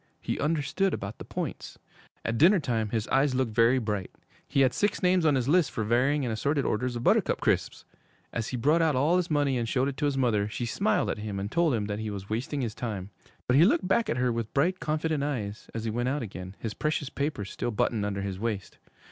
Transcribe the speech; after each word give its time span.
He 0.19 0.39
understood 0.39 0.95
about 0.95 1.19
the 1.19 1.23
points. 1.23 1.77
At 2.25 2.39
dinner 2.39 2.59
time 2.59 2.89
his 2.89 3.07
eyes 3.09 3.35
looked 3.35 3.53
very 3.53 3.77
bright. 3.77 4.09
He 4.47 4.61
had 4.61 4.73
six 4.73 5.03
names 5.03 5.27
on 5.27 5.35
his 5.35 5.47
list 5.47 5.69
for 5.69 5.83
varying 5.83 6.25
and 6.25 6.31
assorted 6.33 6.65
orders 6.65 6.95
of 6.95 7.03
Buttercup 7.03 7.39
Crisps! 7.39 7.85
As 8.33 8.47
he 8.47 8.57
brought 8.57 8.81
out 8.81 8.95
all 8.95 9.17
his 9.17 9.29
money 9.29 9.59
and 9.59 9.69
showed 9.69 9.87
it 9.87 9.97
to 9.97 10.05
his 10.05 10.17
mother, 10.17 10.47
she 10.47 10.65
smiled 10.65 11.11
at 11.11 11.19
him 11.19 11.39
and 11.39 11.51
told 11.51 11.75
him 11.75 11.85
that 11.85 11.99
he 11.99 12.09
was 12.09 12.31
wasting 12.31 12.61
his 12.61 12.73
time. 12.73 13.11
But 13.45 13.57
he 13.57 13.63
looked 13.63 13.87
back 13.87 14.09
at 14.09 14.17
her 14.17 14.31
with 14.31 14.51
bright, 14.55 14.79
confident 14.79 15.21
eyes, 15.23 15.69
as 15.75 15.83
he 15.83 15.91
went 15.91 16.09
out 16.09 16.23
again, 16.23 16.55
his 16.57 16.73
precious 16.73 17.11
papers 17.11 17.51
still 17.51 17.69
buttoned 17.69 18.03
under 18.03 18.21
his 18.23 18.39
waist. 18.39 18.79